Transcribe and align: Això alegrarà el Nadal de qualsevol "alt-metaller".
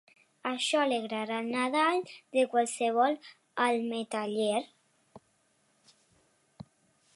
Això 0.51 0.79
alegrarà 0.83 1.41
el 1.41 1.51
Nadal 1.55 2.01
de 2.37 2.45
qualsevol 2.55 3.19
"alt-metaller". 3.67 4.65